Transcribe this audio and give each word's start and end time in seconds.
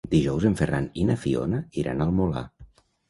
Dijous 0.11 0.45
en 0.49 0.55
Ferran 0.61 0.87
i 1.01 1.05
na 1.09 1.17
Fiona 1.25 1.59
iran 1.83 2.03
al 2.07 2.15
Molar. 2.23 2.43